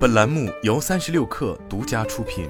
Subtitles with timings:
[0.00, 2.48] 本栏目由三十六氪独家出品。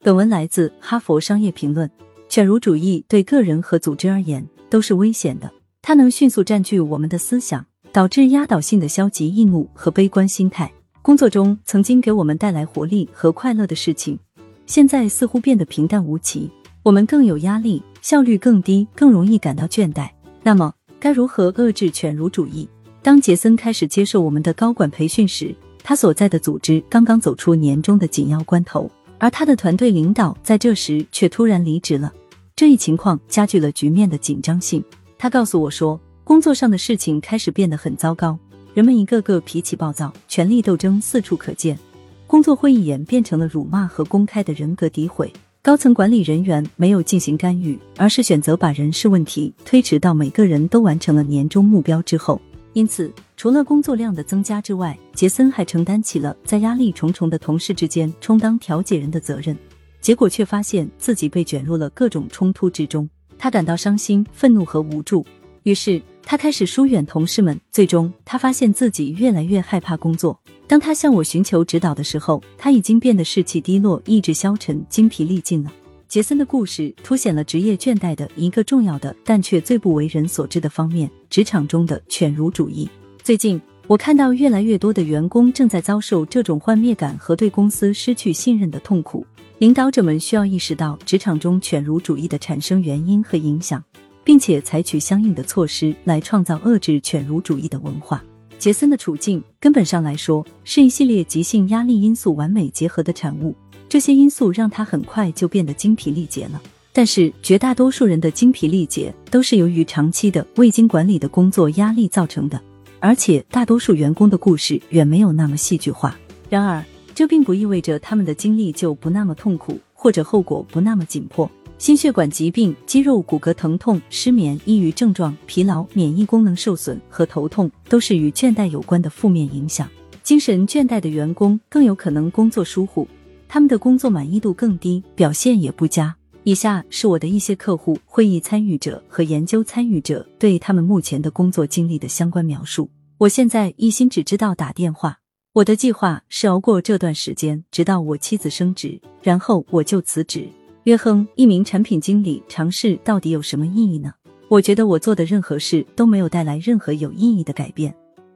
[0.00, 1.88] 本文来自《哈佛商业评论》。
[2.28, 5.50] 犬儒主义对个人和组织而言都是危险的，
[5.80, 10.70] 它能迅速占据我们的思想，导致压倒性的消极易怒和悲观心态。
[11.00, 14.18] 工作中曾经给我们带来活力和快乐的事情，
[14.66, 16.50] 现在似乎变得平淡无奇。
[16.82, 20.10] 我们更有压力，效率更低，更容易感到倦怠。
[20.42, 22.68] 那么，该如何遏制犬儒主义？
[23.08, 32.12] 当杰森开始接受我们的高管培训时，他所在的组织刚刚走出年终的紧要关头，而他的团队领导在这时却突然离职了。
[32.54, 34.84] 这一情况加剧了局面的紧张性。
[35.16, 38.38] 他告诉我说，工作上的事情开始变得很糟糕，
[38.74, 41.78] 人们一个个脾气暴躁，权力斗争四处可见，
[42.26, 45.32] 工作会议演变成了辱骂和公开的人格诋毁。
[45.62, 52.38] 高层管理人员没有进行干预，而是选择把人事问题推迟到每个人都完成了年终目标之后。
[52.78, 59.58] 因此，除了工作量的增加之外，杰森还承担起了在压力重重的同事之间充当调解人的责任。
[60.00, 65.26] 结果却发现自己被卷入了各种冲突之中，他感到伤心、愤怒和无助。
[65.64, 67.60] 于是，他开始疏远同事们。
[67.72, 70.38] 最终，他发现自己越来越害怕工作。
[70.68, 75.72] 当他向我寻求指导的时候，他已经变得士气低落、意志消沉、精疲力尽了。
[76.08, 82.88] 杰森的故事凸显了职业倦怠的一个重要的，但却最不为人所知的方面——职场中的犬儒主义。
[83.22, 89.26] 最近，我看到越来越多的员工正在遭受这种幻灭感和对公司失去信任的痛苦。
[89.58, 93.84] 领导者们需要意识到职场中犬儒主义的产生原因和影响，
[94.24, 98.24] 并且采取相应的措施来创造遏制犬儒主义的文化。
[98.58, 103.54] 杰森的处境，根本上来说，是一系列急性压力因素完美结合的产物。
[103.88, 106.60] 这些因素让他很快就变得精疲力竭了，
[106.92, 112.60] 但是绝大多数人的精疲力竭都是由于长期的未经管理的工作压力造成的，
[113.00, 116.14] 而且大多数员工的故事远没有那么戏剧化。
[116.50, 121.50] 然而，这并不意味着他们的经历就不那么痛苦，或者后果不那么紧迫。
[121.78, 129.88] 心血管疾病、肌肉骨骼疼痛、失眠、抑郁症状、疲劳、免疫功能受损和头痛，都是与倦怠有关的负面影响。
[130.22, 133.06] 精神倦怠的员工更有可能工作疏忽。
[133.48, 136.14] 他们的工作满意度更低，表现也不佳。
[136.44, 142.88] 以下是我的一些客户、会议参与者和研究参与者对他们目前的工作经历的相关描述。
[143.18, 145.18] 我现在一心只知道打电话。
[145.54, 150.48] 我的计划是熬过这段时间，直到我妻子升职，然后我就辞职。
[150.84, 154.12] 约亨，一名产品经理，尝试到底有什么意义呢？
[154.48, 157.94] 我觉得我做的任何事都没有带来任何有意义的改变。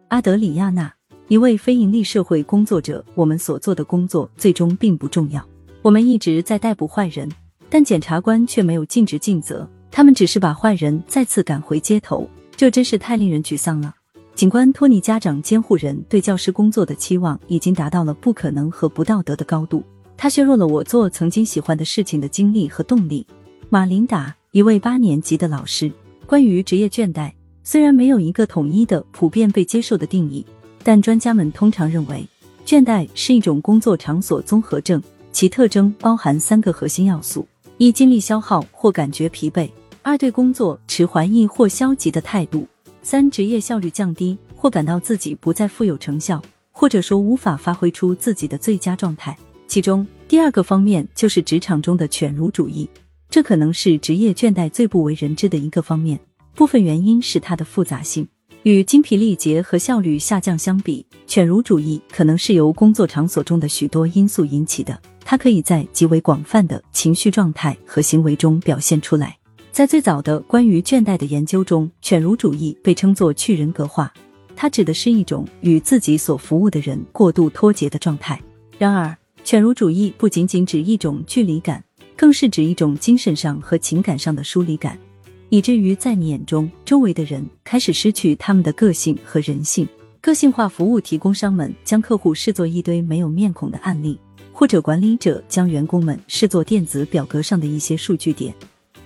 [0.09, 0.93] 阿德里亚娜。
[1.33, 5.43] 一位非营利社会工作者，我们所做的工作最终并不重要。
[5.81, 7.27] 我们一直在逮捕坏人，
[7.71, 12.29] 但检察官却没有尽职尽责，他们只是把坏人再次赶回街头。
[12.55, 13.95] 这真是太令人沮丧了。
[14.35, 19.83] 警官托尼家长监护人对教师工作的期望已经达到了不可能和不道德的高度，
[20.19, 23.27] 他削弱了我做曾经喜欢的事情的精力和动力。
[23.71, 25.91] 马琳达，一位八年级的老师，
[26.27, 27.33] 关于职业倦怠，
[27.65, 30.45] 虽然没有一个统一的、普遍被接受的定义。
[30.85, 32.27] 但专家们通常认为，
[32.67, 37.47] 倦怠是一种工作场所综合症，其特征包含三个核心要素：
[37.79, 39.71] 一、精力消耗或感觉疲惫；
[40.03, 42.67] 二、对工作持怀疑或消极的态度；
[43.03, 49.37] 三、职业效率降低或感到自己不再富有成效，或者说无法发挥出自己的最佳状态。
[49.67, 52.89] 其中，第二个方面就是职场中的犬儒主义，
[53.31, 56.19] 这可能是职业倦怠最不为人知的一个方面。
[56.55, 58.29] 部分原因是它的复杂性。
[58.65, 64.97] 与精疲力竭和效率下降相比，犬儒主义可能是由工作场所中的许多因素引起的。
[65.25, 69.37] 它可以在极为广泛的情绪状态和行为中表现出来。
[69.73, 74.13] 在最早的关于倦怠的研究中，犬儒主义被称作去人格化，
[74.55, 78.41] 它指的是一种与自己所服务的人过度脱节的状态。
[78.79, 81.83] 然而，犬儒主义不仅仅指一种距离感，
[82.17, 84.97] 更是指一种精神上和情感上的疏离感。
[85.53, 89.87] 以至于在你眼中，周围的人开始失去他们的个性和人性。
[90.19, 94.19] 个性化服务提供商们将客户视作一堆没有面孔的案例，
[94.51, 98.55] 或者管理者将员工们视作电子表格上的一些数据点。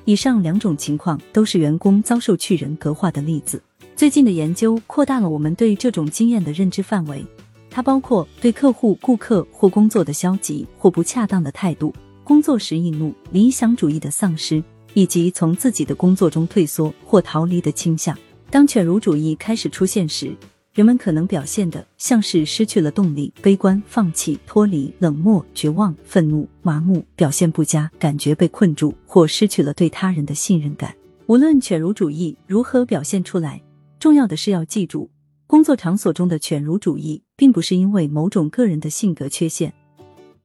[0.04, 3.60] 以上两种情况都是员工遭受去人格化的例子。
[3.96, 7.26] 最近的研究扩大了我们对这种经验的认知范围，
[7.69, 14.62] 它包括对客户、顾客或工作的消极或不恰当的态度，工作时易怒、理想主义的丧失。
[14.96, 18.16] 以及从自己的工作中退缩或逃离的倾向。
[18.50, 20.34] 当犬儒主义开始出现时，
[20.72, 30.96] 人们可能表现的像是失去了动力、悲观、放弃、脱离、冷漠、绝望、愤怒、麻木、表现不佳、感觉被困住或失去了对他人的信任感。
[31.26, 33.60] 无论犬儒主义如何表现出来，
[34.00, 35.10] 重要的是要记住，
[35.46, 39.75] 工作场所中的犬儒主义，并不是因为某种个人的性格缺陷，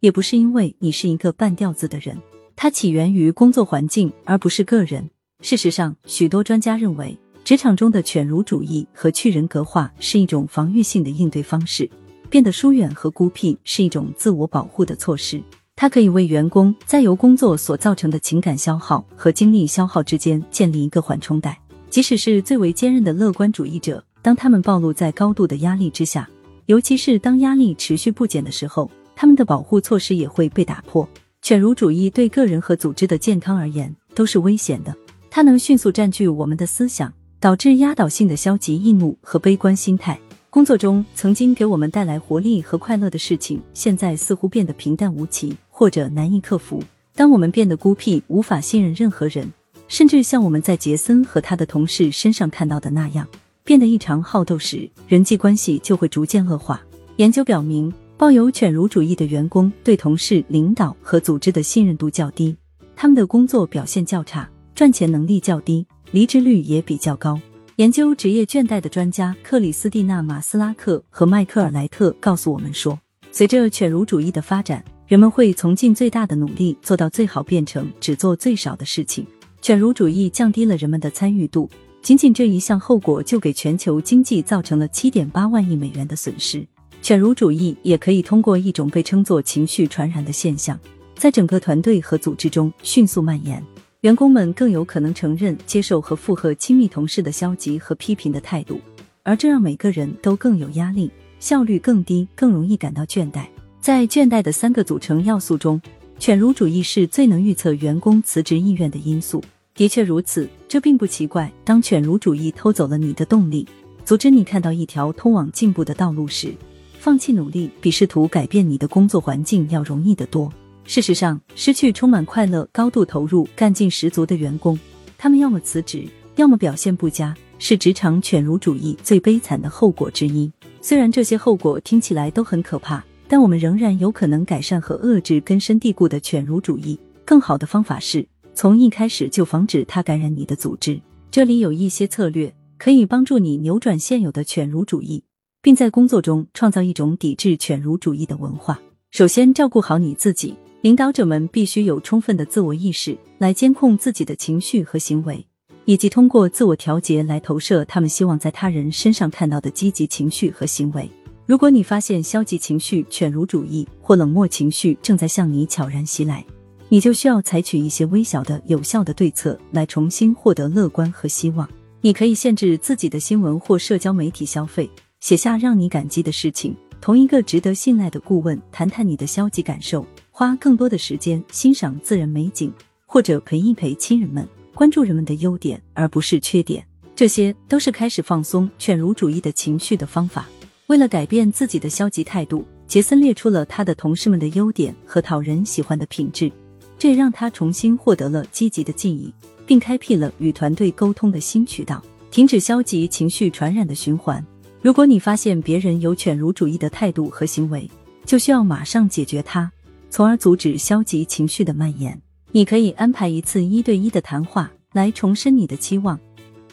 [0.02, 2.18] 也不是因为你是一个半吊子的人，
[2.64, 5.10] 它起源于工作环境，而不是个人。
[5.42, 11.90] 事实上，许多专家认为，职场中的犬儒主义和去人格化是一种防御性的应对方式，
[12.30, 15.42] 变得疏远和孤僻是一种自我保护的措施。
[15.76, 21.60] 它可以为员工在由工作所造成的情感消耗和精力消耗之间建立一个缓冲带。
[21.90, 26.30] 即使是最为坚韧的乐观主义者，当他们暴露在高度的压力之下，
[26.68, 31.10] 尤其是当压力持续不减的时候，他们的保护措施也会被打破。
[31.42, 34.96] 犬儒主义对个人和组织的健康而言都是危险的。
[35.32, 40.20] 它能迅速占据我们的思想，导致压倒性的消极易怒和悲观心态。
[40.52, 46.84] 工作中曾经给我们带来活力和快乐的事情，现在似乎变得平淡无奇，或者难以克服。
[47.16, 49.52] 当我们变得孤僻，无法信任任何人，
[49.88, 53.28] 甚至像我们在杰森和他的同事身上看到的那样，
[53.64, 56.80] 变得异常好斗时，人际关系就会逐渐恶化。
[57.16, 57.92] 研究表明，
[58.22, 62.56] 抱有犬儒主义的员工对同事、领导和组织的信任度较低，
[62.96, 64.48] 他们的工作表现较差。
[64.76, 67.42] 赚钱能力较低，离职率也比较高。
[67.78, 72.96] 研究职业倦怠的专家克里斯蒂娜·马斯拉克和迈克尔·莱特告诉我们说，
[73.32, 79.26] 随着犬儒主义的发展，人们会从尽最大的努力做到最好，变成只做最少的事情。
[79.64, 81.68] 犬儒主义降低了人们的参与度，
[82.04, 86.64] 仅仅这一项后果就给全球经济造成了七点八万亿美元的损失。
[87.02, 90.80] 犬儒主义也可以通过一种被称作情绪传染的现象，
[91.16, 93.62] 在整个团队和组织中迅速蔓延。
[94.02, 98.80] 员工们更有可能承认、接受和附和亲密同事的消极和批评的态度，
[99.24, 101.10] 而这让每个人都更有压力，
[101.40, 103.46] 效率更低，更容易感到倦怠。
[103.80, 105.82] 在倦怠的三个组成要素中，
[106.20, 109.44] 犬儒主义是最能预测员工辞职意愿的因素。
[109.74, 111.52] 的确如此，这并不奇怪。
[111.64, 113.68] 当犬儒主义偷走了你的动力，
[114.06, 116.54] 阻止你看到一条通往进步的道路时，
[117.02, 120.54] 放弃努力比试图改变你的工作环境要容易得多。
[120.84, 124.80] 事实上，失去充满快乐、高度投入、干劲十足的员工，
[125.18, 130.52] 他们要么辞职，要么表现不佳，是职场犬儒主义最悲惨的后果之一。
[130.80, 137.00] 虽然这些后果听起来都很可怕，但我们仍然有可能改善和遏制根深蒂固的犬儒主义。
[137.26, 141.02] 更好的方法是从一开始就防止它感染你的组织。
[141.32, 145.24] 这里有一些策略可以帮助你扭转现有的犬儒主义，
[145.62, 148.80] 并在工作中创造一种抵制犬儒主义的文化。
[149.12, 150.56] 首先，照顾好你自己。
[150.82, 155.46] 领导者们必须有充分的自我意识，来监控自己的情绪和行为，
[155.86, 161.08] 以及通过自我调节来投射他们希望在他人身上看到的积极情绪和行为。
[161.46, 166.44] 如果你发现消极情绪、犬儒主义或冷漠情绪正在向你悄然袭来，
[166.90, 171.70] 你就需要采取一些微小的、有效的对策来重新获得乐观和希望。
[172.02, 174.90] 你可以限制自己的新闻或社交媒体消费，
[175.22, 180.06] 写下让你感激的事情，同一个值得信赖的顾问谈谈你的消极感受。
[180.32, 182.74] 花更多的时间欣赏自然美景，
[183.06, 186.84] 或者陪一陪亲人们，关注人们的优点而不是缺点，
[187.16, 190.50] 这些都是开始放松犬儒主义的情绪的方法。
[190.88, 196.52] 为了改变自己的消极态度，杰森列出了他的同事们的优点和讨人喜欢的品质，
[196.98, 199.32] 这也让他重新获得了积极的记忆，
[199.68, 204.44] 并开辟了与团队沟通的新渠道，停止消极情绪传染的循环。
[204.82, 207.88] 如果你发现别人有犬儒主义的态度和行为，
[208.26, 209.72] 就需要马上解决它。
[210.10, 212.20] 从而阻止消极情绪的蔓延。
[212.52, 216.20] 你可以安排一次一对一的谈话，来重申你的期望，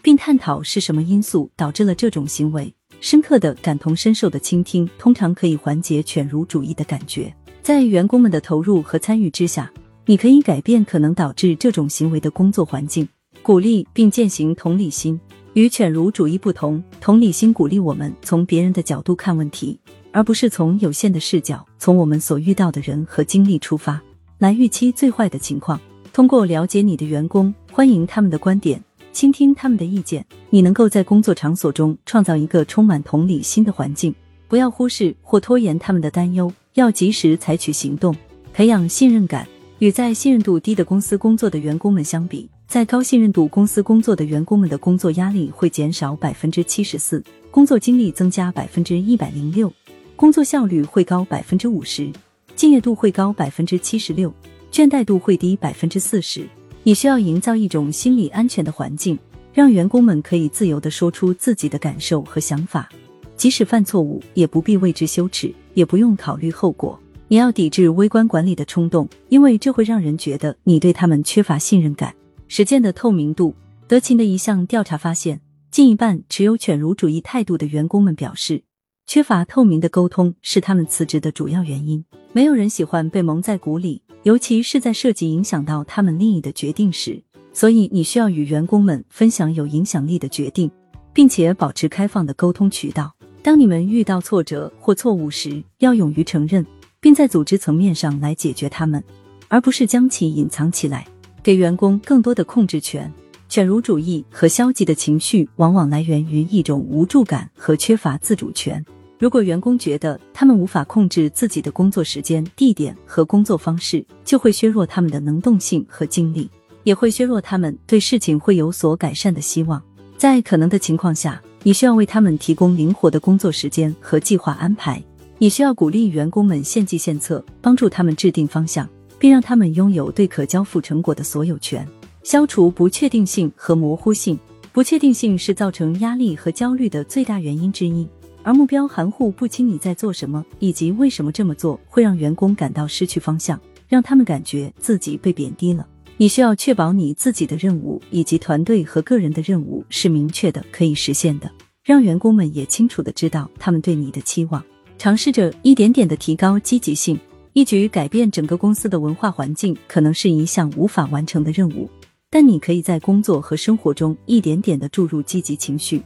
[0.03, 2.75] 并探讨是什么因素导致了这种行为。
[3.01, 7.33] 深刻的感同身受的倾听，通常可以缓解犬儒主义的感觉。
[7.63, 9.71] 在员工们的投入和参与之下，
[10.07, 13.07] 你可以改变可能导致这种行为的工作环境，
[13.43, 15.21] 鼓励并践行同理心。
[15.59, 19.77] 与犬儒主义不同，同理心鼓励我们从别人的角度看问题。
[20.13, 24.01] 而不是从有限的视角，从我们所遇到的人和经历出发，
[24.39, 25.81] 来预期最坏的情况。
[26.13, 28.81] 通过了解你的员工，欢迎他们的观点，
[29.13, 34.15] 倾听他们的意见，你能够在工作场所中创造一个充满同理心的环境。
[34.47, 38.15] 不要忽视或拖延他们的担忧，要及时采取行动，
[38.53, 39.45] 培养信任感。
[39.81, 49.73] 与在信任度低的公司工作的员工们相比，在高信任度公司工作的员工们的工作压力会减少百分之七十四，工作精力增加百分之一百零六。
[50.15, 52.13] 工作效率会高百分之五十，
[52.55, 54.31] 敬业度会高百分之七十六，
[54.71, 56.47] 倦怠度会低百分之四十。
[56.83, 59.19] 你需要营造一种心理安全的环境，
[59.55, 62.87] 让员工们可以自由的说出自己的感受和想法，
[63.35, 67.01] 即使犯错误，也不必为之羞耻，也不用考虑后果。
[67.29, 72.13] 你要抵制微观管理的冲动，因为这会让人觉得你对他们缺乏信任感。
[72.49, 73.55] 实践的透明度，
[73.87, 75.41] 德勤的一项调查发现。
[75.71, 78.65] 近一半持有犬儒主义态度的员工们表示，
[79.07, 82.03] 缺乏透明的沟通是他们辞职的主要原因。
[82.33, 87.23] 没有人喜欢被蒙在鼓里，尤其是在涉及影响到他们利益的决定时。
[87.53, 90.71] 所以，你需要与员工们分享有影响力的决定，
[91.13, 93.15] 并且保持开放的沟通渠道。
[93.43, 96.65] 当你们遇到挫折或错误时，要勇于承认，
[96.99, 99.05] 并在组织层面上来解决它们，
[99.49, 101.07] 而不是将其隐藏起来。
[101.43, 103.13] 给员工更多的控制权。
[103.49, 108.85] 犬儒主义和消极的情绪往往来源于一种无助感和缺乏自主权。
[109.19, 116.49] 如果员工觉得他们无法控制自己的工作时间、地点和工作方式，就会削弱他们的能动性和精力，
[116.85, 119.83] 也会削弱他们对事情会有所改善的希望。
[120.17, 125.03] 在可能的情况下，你需要为他们提供灵活的工作时间和计划安排。
[125.39, 131.87] 你需要鼓励员工们献计献策，帮助他们制定方向，并让他们拥有对可交付成果的所有权。
[132.23, 134.39] 消除不确定性和模糊性。
[134.71, 138.07] 不确定性是造成压力和焦虑的最大原因之一，
[138.45, 143.59] 而目标含糊不清，你在做什么以及为什么这么做，会让员工感到失去方向，
[143.89, 145.85] 让他们感觉自己被贬低了。
[146.17, 151.51] 你需要确保你自己的任务以及团队和个人的任务是明确的、可以实现的，
[151.83, 154.63] 让员工们也清楚的知道他们对你的期望。
[154.97, 157.19] 尝试着一点点的提高积极性，
[157.53, 161.89] 一举改变整个公司的文化环境，可能是一项无法完成的任务。
[162.31, 166.03] 但你可以在工作和生活中一点点的注入积极情绪，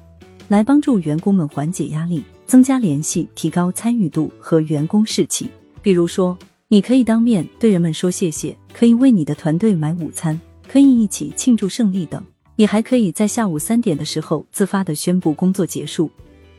[0.49, 5.49] 来帮助员工们缓解压力、增加联系、提高参与度和员工士气。
[5.83, 6.37] 比如说。
[6.69, 12.25] 你可以当面对人们说谢谢，可以为你的团队买午餐，可以一起庆祝胜利等。
[12.57, 16.11] 你还可以在下午三点的时候自发的宣布工作结束，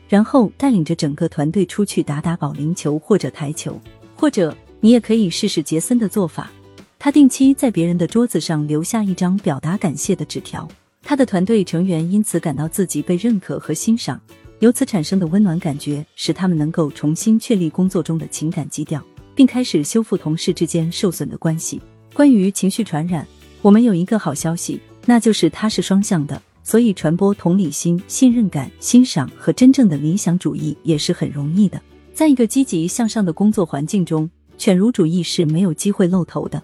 [0.08, 3.76] 然后带领着整个团队出去打打保龄球或者台球。
[4.14, 6.52] 或者你也可以试试杰森的做法，
[6.98, 10.68] 他定期在别人的桌子上留下一张表达感谢的纸条，
[11.02, 14.20] 他的团队成员因此感到自己被认可和欣赏，
[14.58, 19.02] 由此产生的温暖感觉使他们能够重新确立工作中的情感基调。
[19.34, 21.80] 并开始修复同事之间受损的关系。
[22.12, 23.26] 关于情绪传染，
[23.62, 31.80] 我们有一个好消息，那就是它是双向的，所以传播同理心、信任感、欣赏和真正的理想主义也是很容易的。
[32.12, 36.62] 在一个积极向上的工作环境中，犬儒主义是没有机会露头的。